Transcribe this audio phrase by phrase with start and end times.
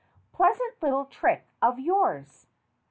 [0.31, 2.47] "Pleasant little trick of yours."